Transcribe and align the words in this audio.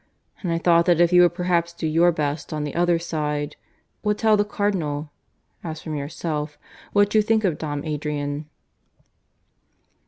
And 0.41 0.51
I 0.51 0.57
thought 0.57 0.87
that 0.87 0.99
if 0.99 1.13
you 1.13 1.21
would 1.21 1.35
perhaps 1.35 1.73
do 1.75 1.85
your 1.85 2.11
best 2.11 2.51
on 2.51 2.63
the 2.63 2.73
other 2.73 2.97
side 2.97 3.55
would 4.01 4.17
tell 4.17 4.35
the 4.35 4.43
Cardinal, 4.43 5.11
as 5.63 5.79
from 5.83 5.93
yourself, 5.93 6.57
what 6.91 7.13
you 7.13 7.21
think 7.21 7.43
of 7.43 7.59
Dom 7.59 7.85
Adrian." 7.85 8.49